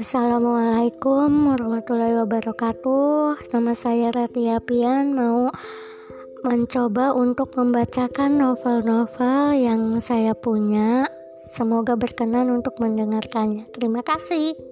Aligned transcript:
Assalamualaikum 0.00 1.52
warahmatullahi 1.52 2.24
wabarakatuh. 2.24 3.52
Nama 3.52 3.72
saya 3.76 4.08
Ratia 4.08 4.56
Pian 4.64 5.12
Mau 5.12 5.52
mencoba 6.40 7.12
untuk 7.12 7.52
membacakan 7.52 8.40
novel-novel 8.40 9.60
yang 9.60 10.00
saya 10.00 10.32
punya. 10.32 11.04
Semoga 11.36 12.00
berkenan 12.00 12.48
untuk 12.48 12.80
mendengarkannya. 12.80 13.68
Terima 13.76 14.00
kasih. 14.00 14.69